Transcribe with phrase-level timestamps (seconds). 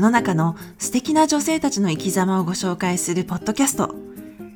[0.00, 3.94] 世の中の素敵な女性たちの生き様をご紹介するポッドキャスト、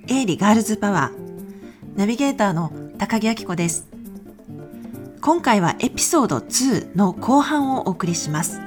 [0.09, 1.99] エイリガールズパワー。
[1.99, 3.86] ナビゲーターの高木明子です。
[5.20, 8.59] 今回はエピソード2の後半をお送りします。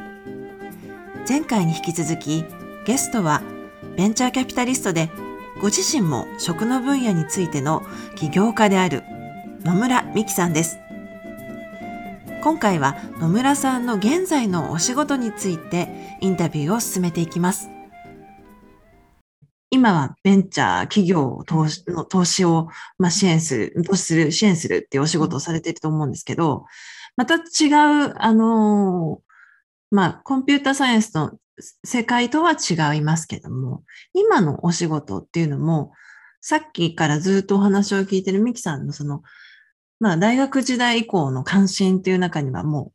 [1.28, 2.46] 前回に引き続き、
[2.86, 3.42] ゲストは
[3.96, 5.10] ベンチャーキャピタリストで
[5.60, 7.82] ご自身も食の分野についての
[8.16, 9.02] 起業家である
[9.64, 10.78] 野村美希さんです。
[12.48, 17.70] 今回は野村さんの現在のお仕事についてインタビューを進めていきます。
[19.70, 26.64] 今はベンチャー企業投資の投資を、まあ、支援する、投資する、支援するっていうお仕事をされていると思うんですけど、
[27.18, 29.20] また違う、あの、
[29.92, 31.34] まあ、コンピュータサイエンスの
[31.84, 33.84] 世界とは違いますけども、
[34.14, 35.92] 今のお仕事っていうのも、
[36.40, 39.22] さっきからずっとお話を聞いてるミキさんのその、
[40.00, 42.92] まあ、大学時代以降の関心っていう中にはも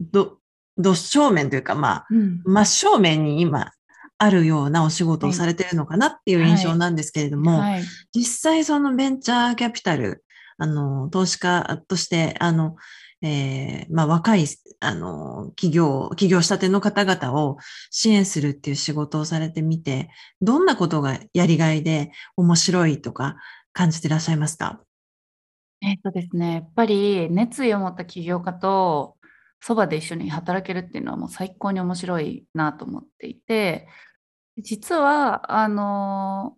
[0.00, 0.38] う、ど、
[0.78, 3.70] ど正面というか、まあ、うん、真正面に今、
[4.18, 7.72] あるようなお仕事をされてるのかなっていう印象なんですけれども、はい。
[7.72, 7.82] はい、
[8.14, 10.24] 実際そのベンチャーキャピタル、
[10.58, 12.76] あの、投資家として、あの、
[13.20, 14.46] えー、まあ、若い、
[14.80, 17.56] あの、企業、企業したての方々を
[17.90, 20.08] 支援するっていう仕事をされてみて、
[20.40, 23.36] どんなことがやりがいで面白いとか
[23.72, 24.80] 感じていらっしゃいますか？
[25.82, 29.16] えっとですね、やっぱり熱意を持った起業家と
[29.60, 33.88] そばで一緒に働けるっていうのはもう最高に面白いなと思っていて、
[34.58, 36.56] 実は、あの、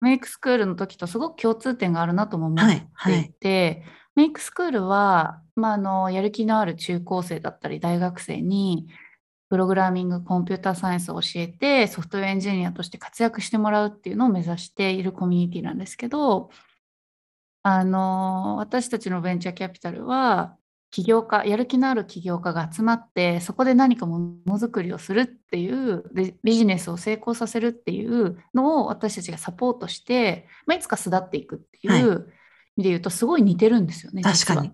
[0.00, 3.14] メイクスクールの時とすごく共通点があるなとも思っていて、はい。
[3.14, 3.84] はい、
[4.16, 8.88] メイクスクールは、まあ、あの、やる気のある中高生だったり大学生に、
[9.48, 16.50] プログラミング、コンピューターサイエンスを教えて、ソフトウェアエンジニアとして活躍してもらうっていうのを目指しているコミュニティなんですけど、
[17.66, 20.56] あの、私たちのベンチャーキャピタルは、
[20.90, 26.04] 起業家、やる気のある起業家が集まって、そこで何かものづくりをするっていう、
[26.44, 32.28] ビジネスを成功させるっていうのを私たちがサポートして、まあ、いつか巣立っていくっていう
[32.76, 34.20] 意味で言うと、すごい似てるんですよね。
[34.22, 34.70] 確かに。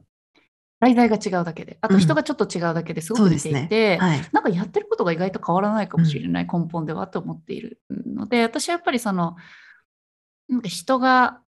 [0.81, 3.99] 題材が違うだけで、あと人がちょっと違うだけですごく似ていて、うんね。
[3.99, 9.37] はい、なんかやってることが意外と変わらないかもしれない、根本ではと思っているので、私はやっぱりその、
[10.49, 11.41] なんか人が、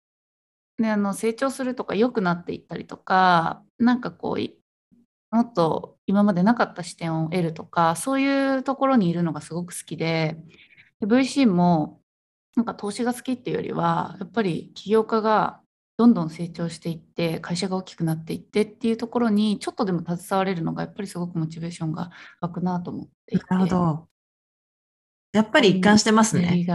[0.81, 10.37] ね、あの成長するとか良くなっていったりとか、なんかこう、もっと今までなかった視点を得るとか、そういうところにいるのがすごく好きで、
[10.99, 12.01] で VC も
[12.55, 15.61] なんか投資が好きっていうよりは、やっぱり起業家が
[15.97, 22.11] どんどん成長していって、会社が大きくなっていってっていうところに、ちょっとでも携われるのが、やっぱりすごくモチベーションが
[22.41, 23.45] 湧くなと思っていて。
[23.49, 24.07] なるほど。
[25.31, 26.65] やっぱり一貫してますね。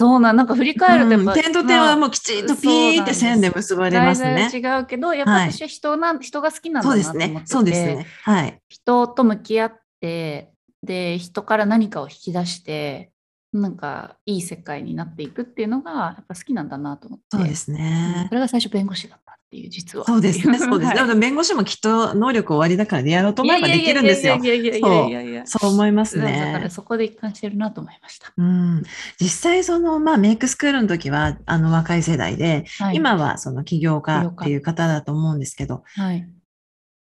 [0.00, 4.48] そうなん、なんか振り返るとうん、点と点はもうきちんとピーって線で結ばれますね。
[4.52, 7.94] 違うけど、やっぱ私は人な、はい、人が好きなんだなと思ってて、そうですね。
[7.94, 8.06] そうですね。
[8.22, 8.62] はい。
[8.68, 10.52] 人と向き合って、
[10.84, 13.10] で、人から何かを引き出して、
[13.52, 17.24] なんかいい世界になっていくっていうのがやっぱ好きなんだなと思って。
[17.30, 18.26] そうですね。
[18.28, 20.04] それが最初弁護士だったっていう実は。
[20.04, 20.58] そうですね。
[20.60, 21.00] そうですね。
[21.00, 24.36] はい、弁護士もきっと能力終わりだからやろうと思えばできるんですよ。
[24.36, 26.52] いやいやいやいやいやそう思いますね。
[26.52, 28.30] だからそこで一貫してるなと思いました。
[28.36, 28.82] うん。
[29.18, 36.28] 実際その、まあメイクスクールの時はあの若い世代で、はい、今はその起業家っていう方だと思うんですけど、はい、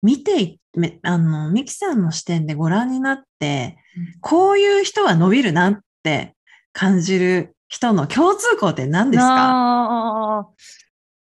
[0.04, 0.60] 見て
[1.04, 6.36] あの、ミキさんの視点でご覧になって、うん、こういう人は伸びるなって
[6.74, 10.48] 感じる人の共通項って何ですか？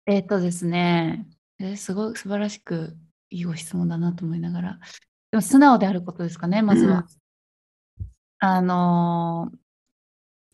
[0.08, 1.28] えっ、ー、とですね、
[1.60, 2.96] えー、すごい素晴らしく
[3.30, 4.80] いいご質問だなと思いながら。
[5.32, 7.00] でも素直であることですかね、まずは。
[7.00, 8.06] うん、
[8.40, 9.58] あのー、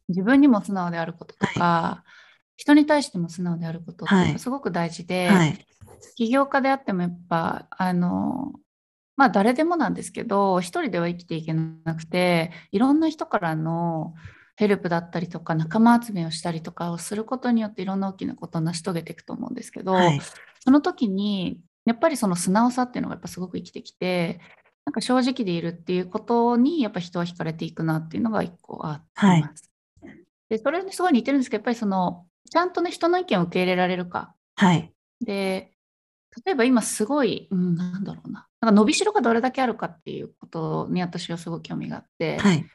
[0.10, 2.10] 自分にも素直であることとか、はい、
[2.58, 5.68] 人に対しても素直であることってすごく大事で、はい、
[6.16, 8.60] 起業家であってもやっぱ、あのー、
[9.18, 14.16] まあ誰でもなんですけど、一人では生きていけなくて、いろんな人からの
[14.56, 20.22] ヘルプだったりとか仲間集めをしたりとかをすることによっていろんな大きなことを成し遂げていくと思うんですけど、はい、
[20.60, 24.40] その時にやっぱりその素直さっていうのがやっぱすごく生きてきて
[24.86, 29.72] なんか正直でいるっていうことにやっぱ人は惹かれていくなっていうのが一個あります。
[30.02, 30.14] はい、
[30.50, 34.36] でそれにすごい似てるんですけどやっぱりそのちゃんとね人の意見を受け入れられるか。
[34.56, 34.94] はい、
[35.26, 35.72] で
[36.46, 38.48] 例えば今すごい、うん、なんだろうな。
[38.62, 42.66] なんか伸びしろがどれだけあるかっていうことに私はすごく興味があって、はい、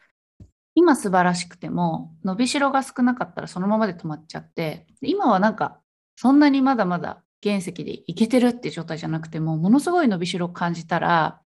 [0.79, 5.81] 今素晴らしくても伸びしろが少なかったらそのままで止まっちゃって今はなんか
[6.15, 11.41] そんなにまだまだ原石でいけてるって状態じゃなくてもものすごい伸びしろを感じたら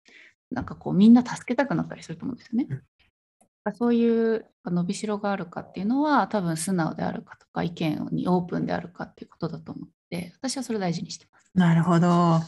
[0.51, 2.67] なんかこうみんな助けたくなったりすると思うんですよね。
[3.73, 9.93] そういう伸びしろがあるかっていうのは多分素直であるかとか意見にオープンであるかっていうことだと思って、
[10.41, 11.49] 私はそれ大事にしてます。
[11.53, 12.07] なるほど。
[12.07, 12.41] うんい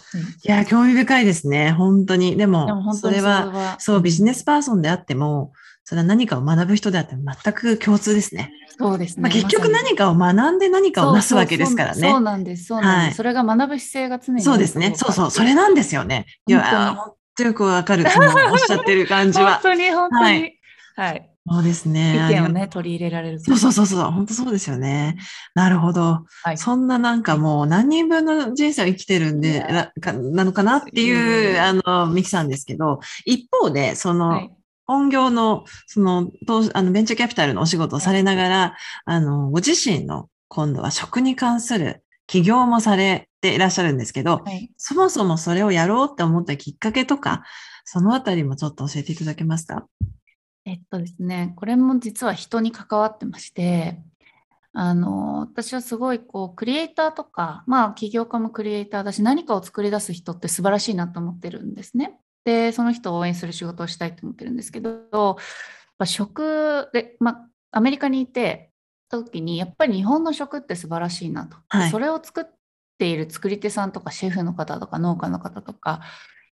[0.43, 1.71] や、興味深いですね。
[1.71, 2.31] 本当に。
[2.31, 5.53] ででもそれは、そう、ビジネスパーソンであっても、
[5.85, 8.51] それは何かを学ぶ人であっても全く共通ですね。
[8.77, 9.23] そうですね。
[9.23, 12.21] まあ、結局何かを学んで何かをなすわけですからそうそう。
[12.21, 12.65] なんです。
[12.65, 13.11] そうなんです。
[13.11, 14.93] はいそれが学ぶ姿勢が常にそうですね。
[14.95, 15.31] そうそう。
[15.31, 16.25] それなんですよね。
[16.47, 18.05] いや、本当よくわかる。
[18.05, 19.55] おっしゃってる感じは。
[19.61, 20.23] 本当に本当に。
[20.95, 21.32] ははいい。
[21.45, 22.15] そうですね。
[22.29, 24.11] 意見をね、取り入れられるとそうそうそうそう。
[24.11, 25.17] 本当そうですよね。
[25.55, 26.25] なるほど。
[26.43, 26.57] はい。
[26.57, 34.51] そんななんかもう何人分の人生を生きてるんで、なかなのかなっていう、あの、ミキさんですけど、一方で、その、はい。
[34.85, 36.29] 本業の、その、
[36.73, 44.71] あの、ベンチャーキャピタルのお仕事をされながら、あの、ご自身の今度は食に関する起業もされていらっしゃるんですけど、はい。
[44.77, 47.43] そもそもそれをやろうって思ったきっかけとか、
[47.85, 49.87] そのあたりもちょっと教えていただけますか？
[50.65, 54.01] えっとですね、これも実は人に関わってまして、
[54.71, 62.19] あの、私はすごいこう、クリエイターとか、まあ、起業家もクリエイターだし、何かを作り出す人って素晴らしいなと思ってるんですね。
[62.43, 65.37] で、その人を応援する仕事をしたいと思ってるんですけど、
[66.05, 68.71] 食で、まあ、アメリカにいて、
[69.09, 71.57] 時に、やっぱり日本の食って素晴らしいなと。
[71.57, 72.45] ではいそれを作っ
[72.97, 76.01] ている作り手さんとか、シェフの方とか、農家の方とか、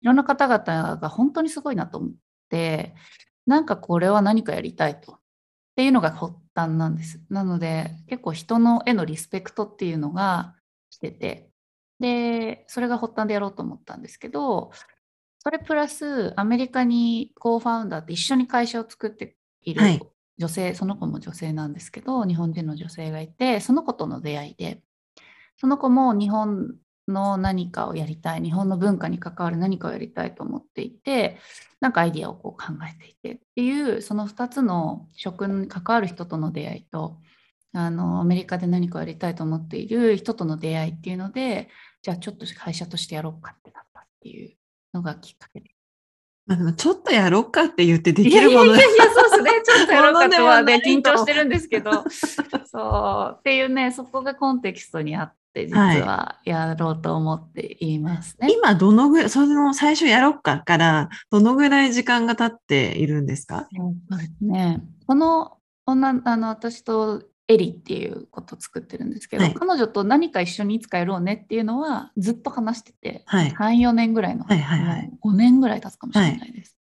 [0.02, 2.12] いろんな方々が本当にすごいなと思っ
[2.50, 2.94] て、
[3.46, 5.14] なんかこれは何かやりたいと。
[5.14, 5.20] っ
[5.76, 7.22] ていうのが発端なんです。
[7.30, 10.56] なので、結構人のへのリスペクトっていうのが
[10.90, 11.50] 来てて、
[12.00, 14.72] で、それが発端でやろうと思ったんですけど、
[15.40, 20.02] それプラスアメリカにコーファウンダーって一緒に会社を作っているはい
[20.38, 24.82] 女性、その子も女性なんですけど、日本人の女性がいて、その子との出会いで、
[25.58, 26.76] その子も日本
[27.12, 31.38] の何かをやりたい、日本の文化に関わる何かをやりたいと思っていて、
[31.80, 37.20] なんかアイディアをこう考えていてっていう、その2つの職に関わる人との出会いと、
[37.74, 41.70] あのアメリカで何かをやりたいと思っている人との出会いっていうので、
[42.02, 44.58] じゃあちょっと会社としてやろうかってなったっていう
[44.94, 45.70] のがきっかけで。
[45.70, 45.81] す
[46.52, 49.52] あ、でもちょっとやろっかって言ってできるものやいやいや、そうですね。
[49.64, 51.92] ちょっとやろうかとはね、緊張してるんですけど、
[52.66, 53.36] そう。
[53.40, 58.50] っていうね、そこがコンテキストにあって、実はやろうと思っていますね。
[58.52, 63.68] 今どのぐらい、その最初やろっかから、どのぐらい時間が経っているんですか？
[63.76, 64.82] そうですね。
[65.08, 76.78] この女、あの、私とエリっていうことを作ってるんですけど、はい彼女と何か一緒にいつかやろうねっていうのはずっと話してて、はい3、4年ぐらいの、はいはいはいもう5年ぐらい経つかもしれないです。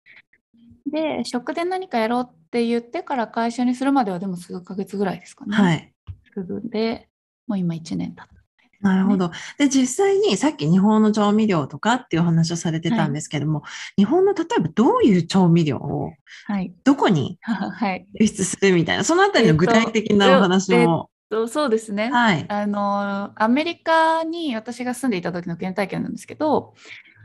[0.91, 5.57] で、食で何かやろうって言ってから会社にするまではでも数ヶ月ぐらいですかね。
[5.57, 5.93] はい。
[6.33, 7.09] すぐで、
[7.47, 8.40] もう今1年経った。
[8.81, 9.31] なるほど。
[9.59, 13.63] で、実際にさっき日本の調味料とかっていうお話をされてたんですけども、
[13.97, 16.13] 日本の例えばどういう調味料を
[16.47, 16.73] はい。
[16.85, 18.07] どこに はい。
[18.15, 21.11] 輸出するみたいな、そのあたりの具体的なお話も。
[21.31, 22.11] そうそうですね。
[22.11, 22.47] はい。
[22.49, 26.75] あの、アメリカに私が住んでいた時の原体験なんですけど、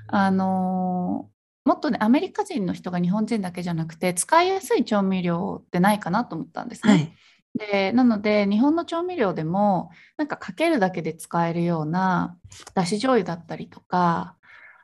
[0.08, 1.30] あの、
[1.66, 6.94] もっとね、アメリカ人の人が日本人だけじゃなくて、使いやすい調味料ってないかなと思ったんですね。
[6.94, 7.12] はい。
[7.56, 12.38] で、なので、日本の調味料でも、なんかかけるだけで使えるような、
[12.74, 14.38] だし醤油だったりとか、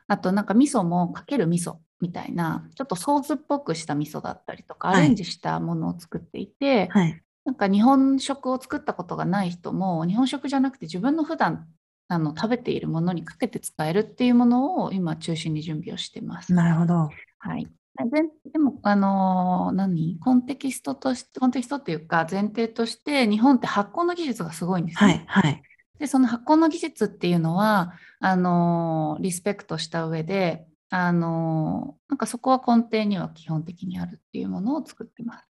[0.07, 7.21] あとなんか味噌もかける味噌みたいな、ちょっとソースっぽくした味噌だったりとか、はいアレンジしたものを作っていて、はい。
[7.43, 11.67] なんか日本食を作ったことがない人も、日本食じゃなくて自分の普段
[12.07, 16.53] あの食べているものにかけて使えるっていうものを今中心に準備をしてます。
[16.53, 17.09] なるほど。
[17.39, 17.67] はい。
[17.97, 20.17] ででも、あのー何？
[20.19, 25.25] コンテキストとして、コンテキストっていうか前提として日本って発酵の技術がすごいんですね。
[25.27, 25.43] はい。
[25.45, 25.61] はい。
[25.99, 35.47] で、その発酵の技術っていうのは、あのーリスペクトした上で、あのーなんかそこは根底には基本的にあるっていうものを作ってます。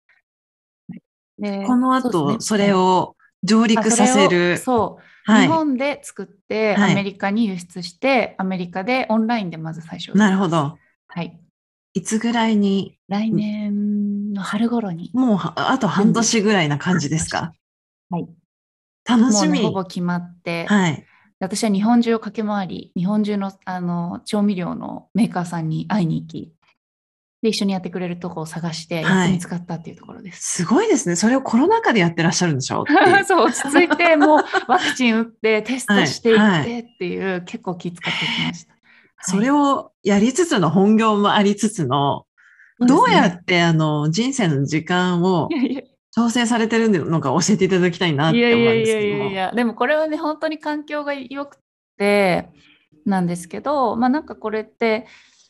[0.91, 1.03] はい
[1.39, 4.59] でこの後、それを上陸させる。
[4.59, 10.17] そう、はい日本で作って、はいアメリカに輸出して、アメリカでオンラインでまず最初。
[10.17, 10.79] なるほど。
[11.09, 11.41] はい。
[11.97, 15.11] いつぐらいに、来年の春頃に。
[15.15, 17.55] もうはあと半年ぐらいな感じですか？
[18.11, 18.27] はい。
[19.09, 19.49] 楽しみ。
[19.49, 21.07] もうね、ほぼ決まって、はい。
[21.41, 26.53] 私は日本中を駆け回り、日本中のあの調味料のメーカーさんに会いに行き、
[27.41, 30.63] で、一緒にやってくれるとこを探して、やっと見つかったっていうところです。
[30.63, 31.17] すごいですね。
[31.17, 32.83] それをコロナ禍でやってらっしゃるんでしょ？
[32.83, 32.85] う
[33.25, 38.76] そう、落ち着いて、もうワクチン打って、テストしていっはいはてっていう、結構気使ってきました。
[39.23, 42.27] それをやりつつの本業もありつつの、はい
[42.79, 45.49] どうやそってあの人生の時間を
[46.15, 49.23] 調整されてるのか教えていただきたいなっいやて思うんいやいやですけども。
[49.23, 51.57] いやいや、でもこれはね、本当に環境が良く
[51.97, 52.51] て
[53.07, 55.07] なんですけど、まあなんかこれって、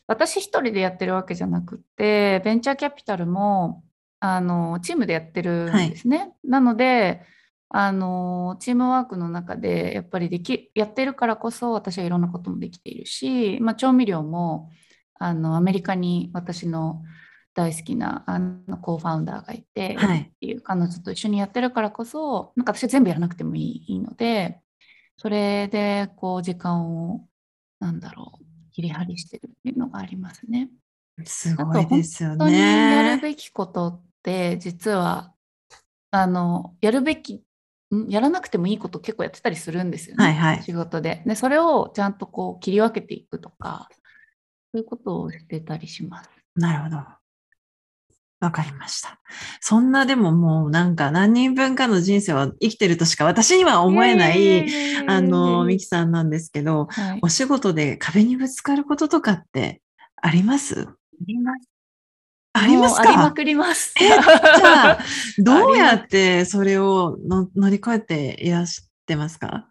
[0.07, 3.83] 私一人でやってるわけじゃなくて、ベンチャーキャピタルも、
[4.21, 6.31] あの、チームでやってるんですね。
[6.45, 7.23] なので、
[7.69, 14.69] あのチームワークの中でやっぱりできやってるからこそ私はいろんなこともできているし、まあ、調味料も
[15.19, 17.01] あのアメリカに私の
[17.53, 24.59] 大好きなあのコーファウンダーがいて、はい、っていう彼女と一緒にやってるからこそなんか私は全部やらなくてもいいので
[25.17, 27.27] それでこう時間を
[27.79, 30.69] なんだろう切り張りしてるっていうのがありますね。
[31.25, 32.37] すごいですよね。
[32.37, 35.33] 本当にやるべきことって実は
[36.11, 37.41] あのやるべき
[38.09, 41.35] やらなくてもいいこと結構やってたりするんですよね、はいはい、仕事でで。
[41.35, 43.87] それをちゃんとこう切り分けていくとか
[44.73, 46.29] そういうことをしてたりします。
[46.55, 46.97] なるほど。
[48.39, 49.19] わかりました。
[49.61, 54.69] そんなでももうなんか何人分かの人生は生きてるとしか私には思えない、
[55.07, 59.81] あの、ミキさんなんですけど、はい、お仕事で壁にぶつかることとかって
[60.21, 60.81] あります？
[60.81, 60.93] あ
[61.25, 61.76] ります。
[62.59, 63.09] ありますか？
[63.09, 63.93] ありまくります。
[64.01, 64.99] え、じゃあ、
[65.39, 69.69] どうやってそれをの乗り越えていらしてますか？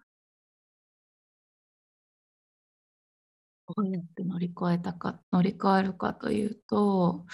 [3.76, 7.26] どうやって乗り越えたか、乗り越えるかというと、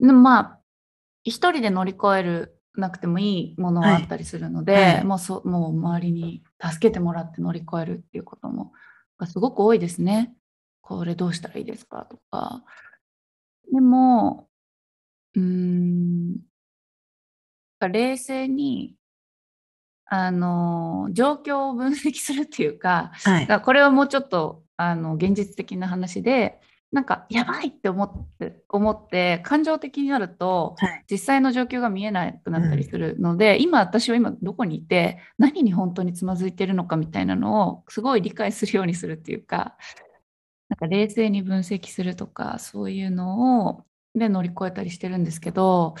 [0.00, 0.60] まあ、
[1.22, 8.72] 一人で乗り越えるなくてもいいものはあったりするので、はいはい、もうそもう周りに助けてもらって乗り越えるっていうことも
[9.26, 10.34] すごく多いですね。
[10.82, 12.64] これどうしたらいいですかとか。
[13.72, 14.48] でも、
[15.36, 16.38] うーん、
[17.80, 18.96] 冷静に、
[20.06, 26.60] あの、状況を分析するっていうか、はい、これはもうちょっと、あの、現実的な話で、
[26.92, 39.76] なんかやばいって思って思って感情的になると、はい、実際の状況が見えなくなったりするので、うん、今私は今どこにいて何に本当につまずいてるのかみたいなのをすごい理解するようにするっていうか
[40.68, 43.84] なんか冷静に分析するとかそういうのを
[44.16, 45.94] で乗り越えたりしてるんですけど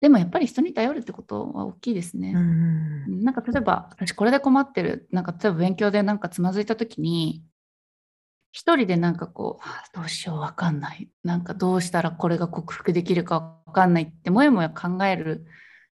[0.00, 2.32] でもやっぱり人に頼るってことは大きいですね。
[2.34, 7.42] うん、なんか例えば私これで困ってるなんか例えば勉強でなんかつまずいた時に
[8.56, 11.10] 一人でなんかこう、どうしようわかんない。
[11.22, 15.44] なんかどうしたらこれが克服できるかわかんないってもやもや考える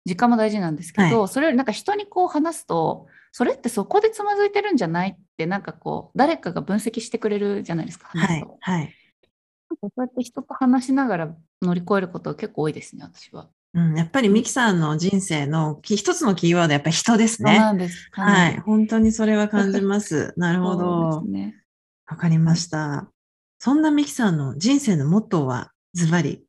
[0.06, 8.56] 時間も大事なんですけど、はい、それよりなんか人にこう話すと、それってそこでつまずいてるんじゃないってなんかこう、誰かが分析してくれるじゃないですか、話すと。
[8.60, 8.80] はい。
[8.80, 8.94] はい、
[9.88, 13.48] そうやって人と話しながら乗り越えることは結構多いですね、私は。
[13.74, 17.52] うん、やっぱりミキさんの人生の一つのキーワードはやっぱり人ですね。
[17.52, 18.08] そうなんです。
[18.12, 20.32] はい、はい、本当にそれは感じます。
[20.38, 21.12] なるほど。
[21.12, 21.64] そうですね。
[22.06, 23.10] わかりました。
[23.58, 26.44] そんなミキさんの人生のモットーはズバリ？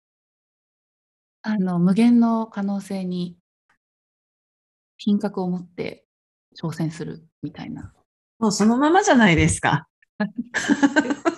[1.41, 3.37] あの、無限の可能性に
[4.97, 6.05] 品格を持って
[6.61, 7.93] 挑戦するみたいな。
[8.37, 9.87] もうそのままじゃないですか。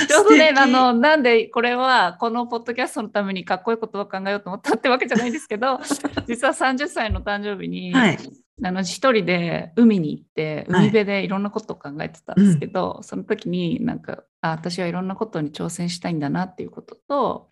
[0.08, 5.80] ちょうどね、あの、なんでこれはこのポッドキャストのためにかっこいいことを考えようと思ったってわけじゃないんですけど、
[6.26, 8.18] 実は30歳の誕生日に、はい、
[8.62, 12.96] あの一人で海に行って海辺でいろんなことを考えてたんですけど、はい。
[12.98, 17.48] うん、その時になんかあ私はいろんなことに挑戦したいんだなっていうことと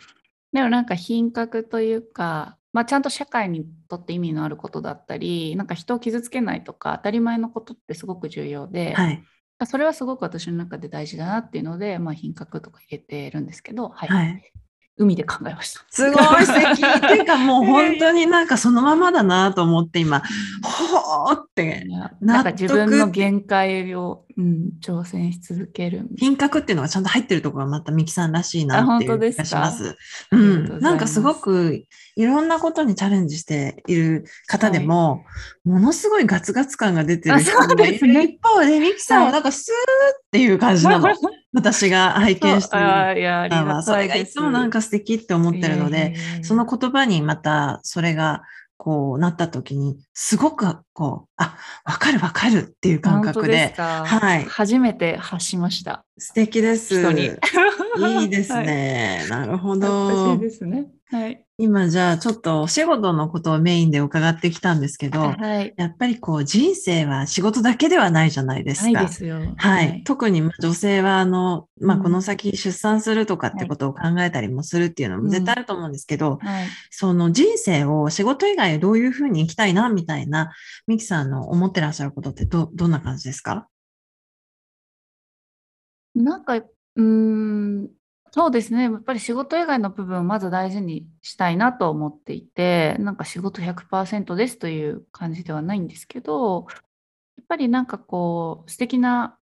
[0.53, 9.23] でもなんか品格というか、まあ、ちゃんと社会にとって意味のあることだったりなんか人を傷つけないとか当たり前のことってすごく重要で、はい、
[9.67, 14.53] それはすごく私の中で大事だなっていうので、まあ、品格とか入れてるんですけど、はい、はい、
[14.99, 15.85] 海で考えました。
[15.91, 16.85] すごい素敵。
[16.85, 20.23] っていうかもう本当になんかそのままだなと思って今、
[20.63, 21.87] ほーって
[22.21, 26.09] なんか自分の限界を、うん、挑戦し続ける。
[26.17, 29.97] 品格っていうのがちゃんと入ってるところがまたミキさんらしいなっていう気がします。
[30.33, 30.81] うん。
[30.81, 31.85] なんかすごく
[32.17, 35.19] いろんなことにチャレンジしている方でも、は
[35.67, 41.09] い、ものすごいガツガツ感が出てる人がいる、ね、一方でミキさんはなんかスーっていう感じなの。
[41.53, 48.43] 私が拝見してるのは、それがいつもなんか素敵って思ってるので、その言葉にまたそれが
[48.79, 54.45] こうなった時に、すごくこう、あ、わかるわかるっていう感覚で、はい。
[54.45, 56.05] 初めて発しました。
[56.17, 57.01] 素敵です。
[57.01, 57.27] 人に。
[58.23, 59.19] い いですね。
[59.23, 60.39] はい、なるほど。
[60.39, 60.87] ですね。
[61.11, 61.45] はい。
[61.61, 68.93] 今じゃあちょっとお仕事のことをメインで伺ってきたんですけど、はい、やっぱりこう人生は仕事だけではないじゃないですか。
[68.93, 69.41] ないですよ。
[69.57, 70.05] はい。
[70.05, 80.53] 特に女性はあの、まあ、この先出産するとかってことを考えたりもするっていうのも絶対あると思うんですけど、はい、その人生を仕事以外どういうふうに生きたいなみたいな、
[80.87, 83.67] ミキさんの思ってらっしゃることってど、どんな感じですか？
[86.15, 86.61] なんか、
[86.95, 87.89] うん、
[88.31, 88.85] そうですね。
[88.85, 99.39] やっぱり仕事以外の部分をまず大事にしたいなと思っていて、なんか仕事100%ですという感じではないんですけど、やっぱりなんかこう、素敵な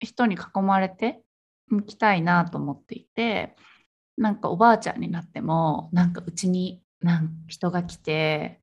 [0.00, 1.22] 人に囲まれて
[1.70, 3.54] いきたいなと思っていて、
[4.16, 8.60] なんかおばあちゃんになっても、なんかうちになん人が来て、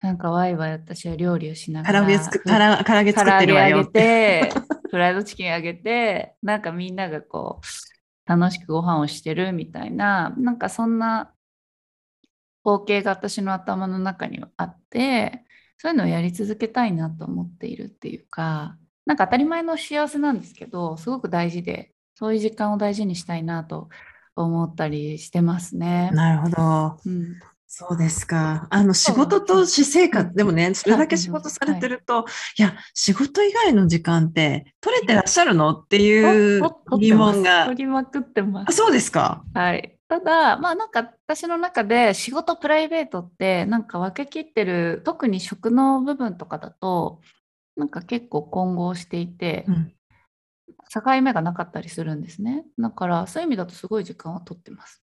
[0.00, 4.50] なんかワイワイ私は料理をしなが唐揚げら、唐揚げ唐作ってるわよ揚げあげ。
[4.50, 4.52] て、
[4.90, 7.97] フライドチキンあげて、なんかみんながこう、
[8.28, 11.32] 楽しくご飯をしてるみたいな、なんかそんな
[12.64, 15.44] 光景が私の頭の中にはあって、
[15.78, 23.88] そういうのをやり続けたいなと思っているっていうか、なんか当たり前の幸せなんですけど、すごく大事で、そういう時間を大事にしたいなと
[24.36, 26.10] 思ったりしてますね。
[26.12, 27.00] なるほど。
[27.06, 27.38] うん、
[27.70, 28.66] そうですか。
[28.70, 32.24] あの、仕事と私生うん活、でもね、それだけ仕事されてると、
[32.58, 36.62] いや、仕事以外の時間って取れてらっしゃるのっていう
[36.98, 37.76] 疑問が取。
[37.76, 38.72] りまくってますあ、。
[38.72, 39.44] そうですか。
[39.52, 39.98] はい。
[40.08, 47.20] ただ、まあなんか私の中で仕事プライベートってなんか分けきってる、特に食の部分とかだと、
[47.76, 49.92] なんか結構混合していてう、ん。
[50.90, 52.64] 境目がなかったりするんですね。
[52.78, 55.02] だからそういう意味だとすごい時間を取ってます。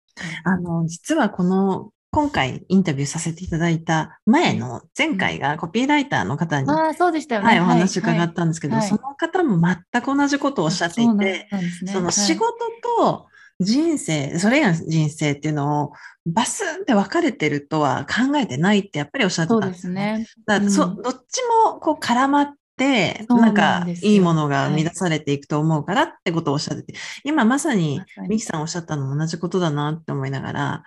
[0.44, 7.48] あの、実はこの、今回インタビューさせていただいた前の、前回がコピーライターの方に、ああ、そうでしたよね。
[7.48, 8.88] はい、お話伺ったんですけど、はい。
[8.88, 11.12] その方も全く同じことをおっしゃっていて、
[11.52, 11.92] なんですね。
[11.92, 12.14] そのはい。
[12.14, 12.54] 仕事
[12.98, 13.28] と
[13.60, 15.92] 人生、それ以外の人生っていうのを
[16.26, 20.26] バスンって分かれてるとは考えてないってやっぱりおっしゃってそうでたんですよね。
[20.70, 21.02] そうん。
[21.02, 24.70] どっちもこう絡まって、なんかいいものがはい。
[24.70, 28.02] 生み出されていくと思うからってことをおっしゃってて、今まさに。
[28.28, 30.84] ミキさんおっしゃったのも同じことだなって思いながら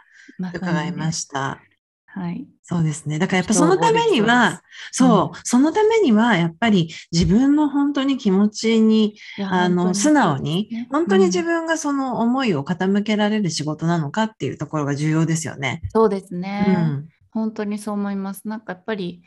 [0.52, 1.60] 伺いました。
[2.06, 2.46] はい。
[2.62, 3.18] そうですね。
[3.18, 9.16] だからやっぱそのためには、そうそのためにはやっぱり自分の本当に気持ちに
[9.48, 15.82] あの、素直に本当に自うん分がその思いを傾けられる仕事なのかっていうところが重要ですよね。
[15.88, 16.66] そうですうね。
[16.72, 17.08] ん。
[17.32, 18.46] 本当にそう思います。
[18.48, 19.22] なんかやっぱり、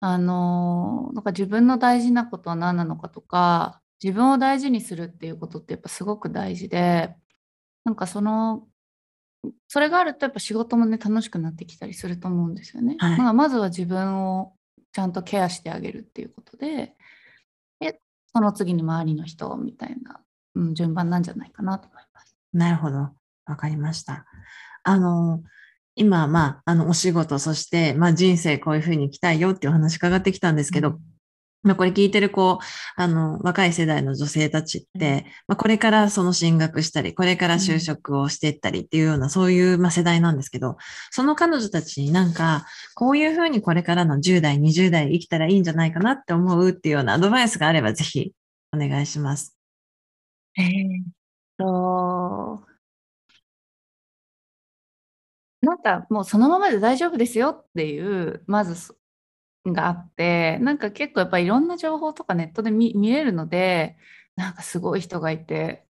[0.00, 7.16] あのーなんか自分の大事なことは何なのかとか、自分を大事にするっていうことってやっぱすごく大事で、
[7.84, 8.68] なんかその、
[9.68, 12.96] それがあるとやっぱ仕事もね、楽しくなってきたりすると思うんですよね。
[12.98, 14.54] はいまあ、まずは自分を
[14.92, 16.94] ちゃんとケアしてあげるっていうことで、
[17.78, 18.00] で、
[18.34, 20.20] その次に周りの人みたいな、
[20.54, 22.36] うん、順番なんじゃないかなと思います。
[22.52, 23.10] なるほど。
[23.46, 24.26] わかりました。
[24.82, 25.42] あの、
[25.94, 30.98] 今、まあ、あの、お仕事、そして、まあ、人生こういうふうに生きたいよっていうお話伺ってきたんですけど、
[31.62, 32.64] まあ、これ聞いてるこう、
[32.96, 40.78] あの、若い世代の女性たちって、まあ、これからその進学したり、これから就職をしていったりっていうような、そういう、まあ、世代なんですけど、
[41.10, 48.32] その彼女たちになんか、こういうふうにこれからの10代、20代生きたらいいんじゃないかなって思うっていうようなアドバイスがあれば、ぜひ
[48.74, 49.56] お願いします。
[50.56, 51.12] えーっ
[51.58, 52.64] と、
[55.60, 58.94] なんかもうそのままで大丈夫ですよっていう、まずそ
[59.66, 63.96] があって、なんか結構やっぱりいろんな情報とかネットで見れるので、
[64.36, 65.86] なんかすごい人がいて、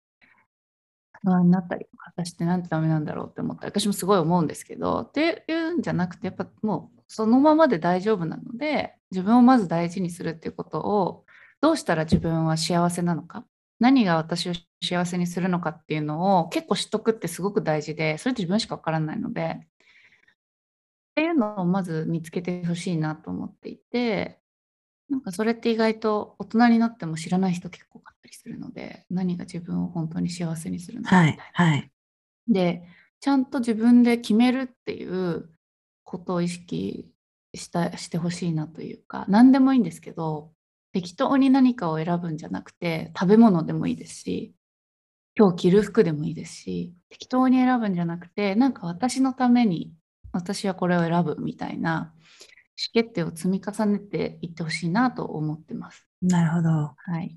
[1.22, 11.26] 不安になったり、私ってなんてダメなんだろうって思ったり、私もすごい思うんですけど、っていうんじゃなくて、やっぱもうそのままで大丈夫なので、自分をまず大事にするっていうことを、
[11.60, 13.44] どうしたら自分は幸せなのか、
[13.80, 14.52] 何が私を
[14.82, 19.66] 幸せにするのかっていうのを結構知っとくってすごく大事で、それって自分しかわからないので、
[21.20, 24.40] っていうのをまず見つけてほしいなと思っていて、
[25.10, 31.64] なんかそれって意外と大人になっても知らない人結構多かったりするので、何が自分を本当に幸せにするのかはいみたい、な。
[31.72, 31.90] はい。
[32.48, 32.84] で、
[33.20, 35.50] ちゃんと自分で決めるっていう
[36.04, 37.12] ことを意識
[37.54, 40.54] したしてほしいなというか、何でもいいんですけど、
[40.94, 44.54] 適当に何かを選ぶんじゃなくて、食べ物でもいいですし、
[45.36, 49.92] 今日着る服でもいいですし、適当に選ぶんじゃなくて、なんか私のために
[50.32, 52.12] 私はこれを選ぶみたいな
[52.76, 56.06] 意思決定を積み重ねていってほしいなと思ってます。
[56.22, 56.68] なるほど。
[56.68, 57.36] はい。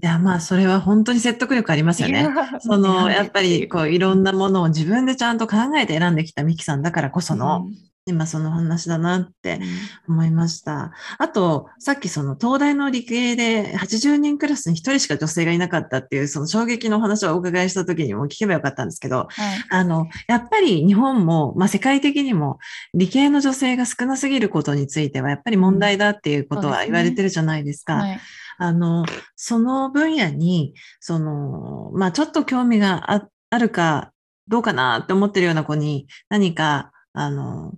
[0.00, 2.28] いや、まあ、それは本当に説得力ありますよね。
[2.60, 7.66] その、やっぱり、こう、いろんなものを自分でちゃんと考えて選んできたミキさんだからこその、
[8.10, 9.60] 今その話だなって
[10.08, 10.92] 思いました。
[11.18, 19.28] あと、さっきその東大の理系で80人クラスに1人しか女性がいなかったっていうその衝撃のお話をお伺いした時にも聞けばよかったんですけど、はい、
[19.70, 22.58] あの、やっぱり日本も、まあ、世界的にも
[22.94, 27.94] 理系の女性が少なすぎることについてはやっぱり問題だっていうことは言われてるじゃないですか。
[27.94, 28.20] はい、
[28.58, 29.04] あの、
[29.36, 34.12] その分野に、その、まあ、ちょっと興味がああるか
[34.48, 37.74] どうかなって思ってるような子に何か、あの、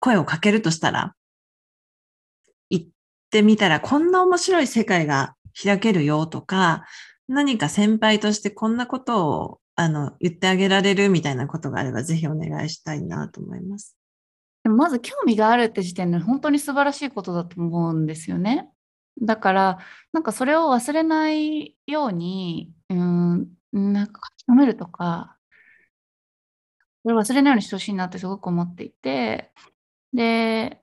[0.00, 1.14] 声をかけるとしたら、
[2.70, 2.86] 行っ
[3.30, 6.84] てみたらこんな面白い世界が開けるよとか、
[7.28, 13.96] 何か先輩としてこんなことをあの言ってあげられるみたいなことがあればぜひお願いしたいなと思います。
[14.62, 18.68] でもまず興味があるって時点で本当に素晴らしいことだと思うんですよね。
[19.22, 19.78] だから、
[20.12, 25.36] なんかそれを忘れないように、うん、なんか書き留めるとか、
[27.04, 29.52] それ忘れないようにしてほしいなってすごく思っていて、
[30.16, 30.82] で、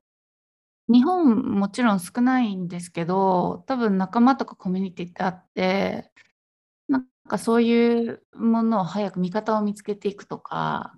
[0.90, 6.12] 日本もちろん少ないんですけど、多分仲間とかコミュニティってあって、
[6.90, 10.96] なんかそういうものを早く味方を見つけていくとか、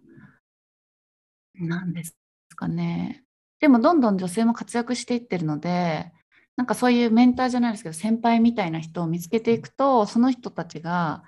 [1.56, 2.16] なんです
[2.56, 3.24] かね。
[3.60, 6.12] でもどんどん女性も活躍していってるので、
[6.58, 11.24] なんかそういうメンターじゃないですけど、先輩みたいな人を見つけていくと、その人たちが、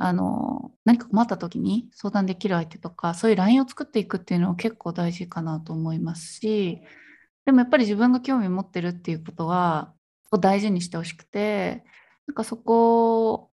[0.00, 6.80] あの、何か困った時に相談できる相手とか、そういう LINE を作っていくっていうのは結構大事かなと思いますし、
[7.44, 9.92] でもやっぱり自分が興味を持ってるっていうことは、
[10.30, 11.84] を大事にしてほしくて、
[12.28, 13.50] なんかそこ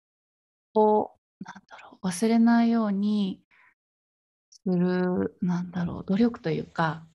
[0.75, 3.43] を、なんだろう、忘れないように
[4.51, 7.07] する、なんだろう、努力というか、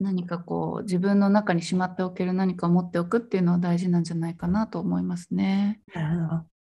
[0.00, 5.80] 何かこう自分の中にしまっておける何かを持っておくっていうのは大事なんじゃないかなと思いますね。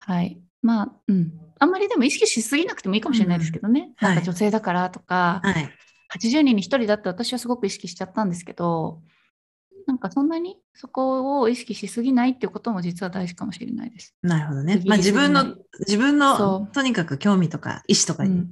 [0.01, 0.43] はい。
[0.65, 1.33] まあ、うん。
[1.59, 3.81] あんまりでも意識しすぎなくてもいいかもしれないですけどね。
[3.81, 5.71] うんはいなんか女性だからとか、はい。
[6.19, 9.03] 80人に1人だって私はすごく意識しちゃったんですけど、
[9.87, 14.15] なんかそんなにそこを意識しすぎないっていうことも実は大事かもしれないです。
[14.23, 18.51] なるほどねまあ自分の、自分そのうとにかく興味とか意思とかにうん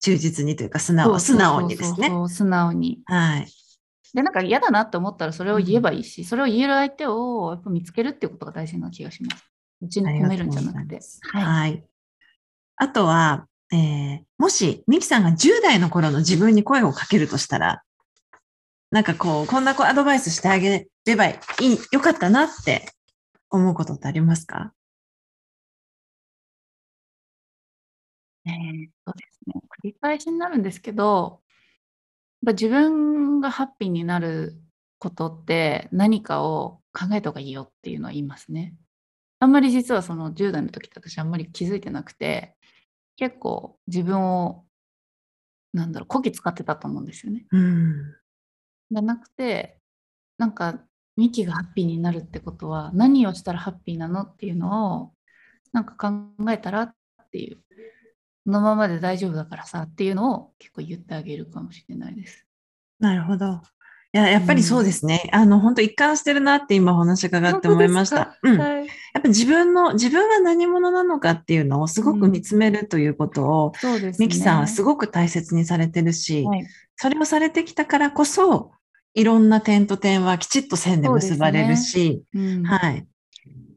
[0.00, 2.10] 忠実にというか素直、素直にですね。
[2.28, 3.00] 素直に。
[3.06, 3.48] はい。
[4.14, 9.44] で、なんか嫌だなって思ったらそれを言えばいいし、それを言える相手をやっぱ見つけるっていうことが大事な気がします。
[9.80, 11.00] うちに込めるんじゃなくて。
[11.32, 11.44] はい。
[11.44, 11.84] はい。
[12.76, 17.82] あとは、えーもし、ミキさんが10代の頃の自分に声をかけるとしたら、
[18.92, 22.88] なんかこう、こんなこうアドバイスしてあげればいい、よかったなって
[23.50, 24.72] 思うことってありますか？
[28.46, 29.54] えーそうですね。
[29.82, 31.42] 繰り返しになるんですけど、
[32.42, 34.56] やっぱ自分がハッピーになる
[35.00, 38.74] ことって何かを考えた方がいいよっていうのは言いますね。
[39.40, 42.56] あんまり実はその10代の時って私あんまり気づいてなくて、
[43.16, 44.64] 結構自分を、
[45.72, 47.46] なんだろう、こき使ってたと思うんですよね。
[47.50, 48.14] うん。
[48.90, 49.80] じゃなくて、
[50.38, 50.80] なんか、
[51.16, 55.12] ミキがハッピーになるってことは、何をしたらハッピーなのっていうのを、
[55.72, 56.94] なんか考えたらっ
[57.32, 62.46] ていう、このままで大丈夫だからさっていうのを結構言ってあげるかもしれないです。
[62.98, 63.62] なるほど。
[64.14, 65.28] いや、やっぱりそうですね。
[65.32, 68.38] あの、本当一貫してるなって今お話伺って思いました。
[68.42, 68.58] うん。
[68.58, 68.88] やはい、っ
[69.22, 74.26] ぱ自分の、自分は何者なのかっていうのをすごく見つめるということを、そうですね。
[74.26, 76.66] ミキさんはすごく大切にされてるし、はい、
[76.96, 78.72] それをされてきたからこそ、
[79.12, 83.06] いろんな点と点はきちっと線で結ばれるし、うん、はい。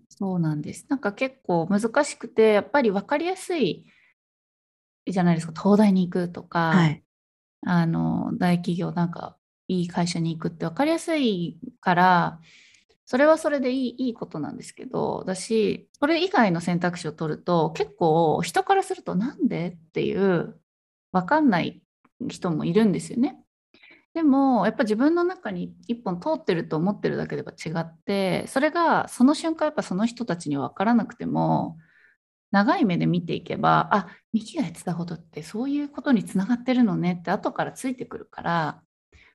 [0.08, 0.86] そうなんです。
[0.88, 3.86] なんか結構難しくて、やっぱり分かりやすい
[5.06, 5.54] じゃないですか。
[5.62, 7.04] 東大に行くとか、はい。
[7.66, 9.36] あの、大企業なんか
[9.72, 12.40] いい会社に行くって分かりやすいから、
[13.06, 20.60] それはそれでいいいいことなんですけど、だし、それ以外の選択肢を取ると、結構人からするとなんでっていう
[21.12, 21.82] 分かんない
[22.30, 23.38] 人もいるんですよね。
[24.14, 31.78] でも、やっぱ自分の中に一本通ってると思ってるだけでは違って、それがその瞬間やっぱその人たちには分からなくても、
[32.52, 38.84] 長い目で見ていけば、あ、ミキがやってたことってそういうことにつながってるのねって後からついてくるから、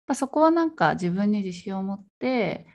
[0.07, 2.67] ぱそこはなんか自分に自信を持って、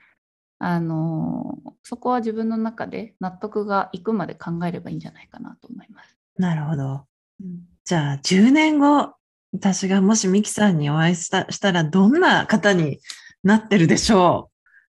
[0.59, 6.15] あのそこは自分の中で納得がいくまで考えればいいんじゃないかなと思います。
[6.37, 7.05] なるほど。
[7.41, 9.13] うん、じゃあ、10年後、
[9.53, 12.99] 私がもしミキさんにお会いしたしたら、どんな方に
[13.43, 14.51] なってるでしょ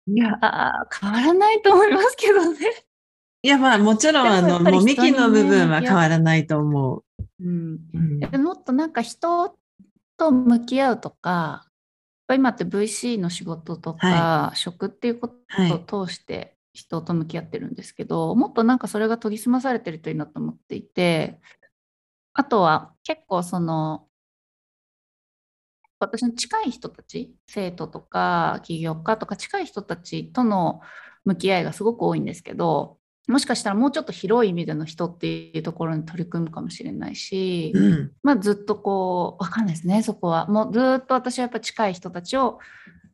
[0.09, 0.37] いや
[1.01, 2.59] 変わらないと思いますけどね。
[2.59, 7.05] ういや、まあ、もちろん、あの、もうミキの部分は変わらないと思う。
[7.41, 7.79] うん、
[8.33, 9.57] うん、もっとなんか人
[10.17, 11.67] と向き合うとか、
[12.35, 14.07] 今って VC の仕事とか、
[14.51, 15.29] は食っていうこ
[15.87, 21.41] とを通して人と向き合ってるんですけど、もっとなんかそれが研ぎ澄まされてるといいなと思っていて、
[22.35, 24.09] あとは結構その、
[25.99, 30.81] 私の近い人たち、生徒とか起業家とか近い人たちとの
[31.25, 32.99] 向き合いがすごく多いんですけど、
[33.33, 40.47] もしかしたらもうちょっと広い意味での人っていうところに取り組むかもしれないし、うん、まあずっとこう、わかんないですね、そこは。
[40.47, 42.59] もうずっと私はやっぱ近い人たちを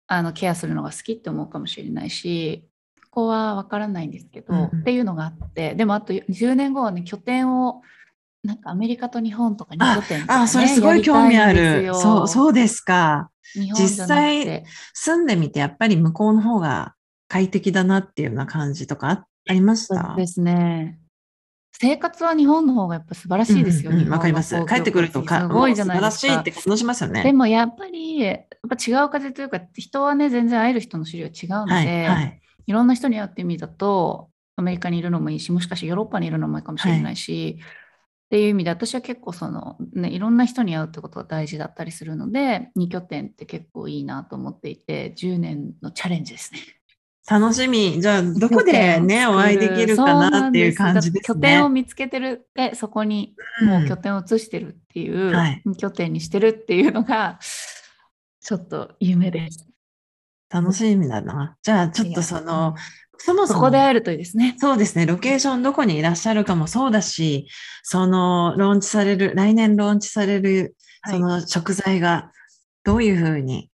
[0.08, 2.68] あのケアするのが好きって思うかもしれないし、
[3.10, 7.82] ここはわからないんですけど、うんっていうのがあって、でもあと10年後はね、拠点を、
[8.42, 11.92] なんかアメリカと日本とか2拠点とか、ね、あ、それすごい興味ある。
[11.94, 13.30] そそう、そうですか。
[13.54, 16.94] 日本じゃなくて住んでみて、やっぱり向こうの方が
[17.28, 19.12] 快適だなっていうような感じとかあ
[19.48, 20.14] ありました？
[20.16, 21.00] ですね。
[21.72, 23.90] 生活は日本の方がやっぱ素晴らしいですよ。
[23.90, 24.66] うんうん日本のわかります。
[24.66, 27.22] 帰ってくるとか、すごいじゃないですか素晴らしいって感動しますよね。
[27.22, 32.40] でもやっぱり、やっぱ違う風というか、人はね、全然会える人の種類は違うので、はい、はい。
[32.66, 46.60] いろんな人に会ってみたと、アメリカにいるのもいいし、もしかしてヨーロッパにいるのもいいかもしれないし、っていう意味で私は結構その、ね、いろんな人に会うってことが大事だったりするので2拠点って結構いいなと思っていて10年のチャレンジですね。
[47.30, 48.00] 楽しみ。
[48.00, 51.34] じゃあ、どこでね、お会いできるかなっていう感じですね。
[51.34, 57.38] 拠点を見つけてるで、そこにもう拠点を移してるっていう、うんはい、拠点にしてるっていうのが、
[58.40, 59.68] ちょっと夢です。
[60.48, 61.56] 楽しみだな。
[61.62, 62.74] じゃあ、ちょっとその、
[63.18, 63.60] そもそも。
[63.60, 64.56] ここで会えるといいですね。
[64.58, 65.04] そうですね。
[65.04, 67.46] ロケーションどこにいらっしゃるかもそうだし、
[67.82, 72.32] その、ローンチされる、来年ローンチされる、その食材が
[72.84, 73.70] どういうふうに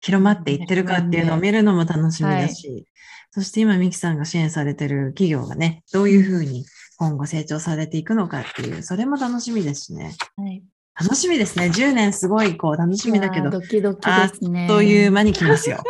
[0.00, 2.84] 広まっていってるかっていうのを見るのも楽しみだし、はい、
[3.30, 6.64] そして今、ミキさんが支援されてる企業がね、どういうふうに
[6.98, 10.14] 今後成長されていくのかっていう、それも楽しみですしね。
[10.36, 10.62] はい
[11.00, 11.70] 楽しみですね。
[11.72, 13.48] 10年すごいこう楽しみだけど。
[13.48, 14.68] ドキドキですね。
[14.68, 15.82] という間に来ますよ。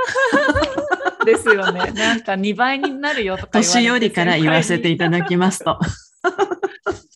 [1.27, 1.91] ですよね。
[1.91, 5.81] なんか2倍になるよとか年寄りから言わせていただきますと。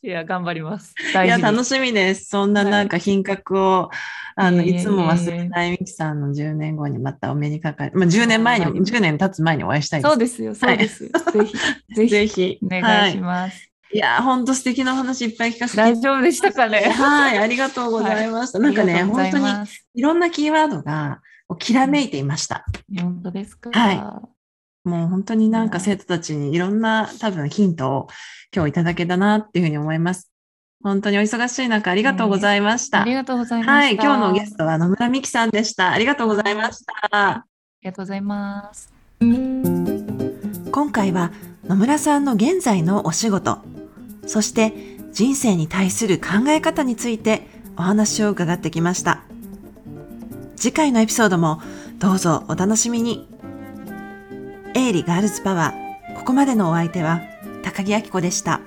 [0.05, 0.95] いや、頑張ります。
[1.13, 2.27] いや、楽しみです。
[2.27, 3.89] そんななんか品格を、はい、
[4.37, 7.93] あの、いつも忘れないミキさんの10年後にまたお目にかかる。
[7.95, 10.11] まあ、10年前に、10年経つ前にお会いしたいです。
[10.11, 11.05] そうですよ、そうです。
[11.05, 11.57] はい、ぜひ、
[11.97, 13.55] ぜひ、ぜひ、お願いします。
[13.55, 15.81] はいいや本当素敵な話いっぱい聞かせて。
[15.81, 16.81] 大丈夫でしたかね？
[16.81, 18.59] はい、ありがとうございました。
[18.59, 19.47] はい、なんかね、本当に
[19.95, 21.21] いろんなキーワードが
[21.61, 22.67] きらめいていました。
[22.99, 23.71] 本当ですか？
[23.71, 24.34] はい。
[24.85, 28.09] もう本当になんか生徒たちにいろんな多分ヒントを
[28.55, 30.31] 今日いただけたなっていうふうに思います。
[30.83, 33.01] 本当にお忙しい中ありがとうございました。
[33.01, 33.73] ありがとうございました。
[33.73, 35.91] はい、今日のゲストは野村美希さんでした。
[35.91, 36.93] ありがとうございました。
[37.11, 37.45] あ
[37.83, 38.93] りがとうございます。
[39.21, 41.33] 今回は
[41.67, 43.59] 野村さんの現在のお仕事、
[44.27, 44.75] そして
[45.13, 47.47] 人生に対する考え方について
[47.79, 49.23] お話を伺ってきました。
[50.57, 51.63] 次回のエピソードも
[51.99, 53.34] どうぞお楽しみに。
[54.77, 56.17] エイリガールズパワー。
[56.17, 57.21] ここまでのお相手は
[57.63, 58.61] 高木明子でした。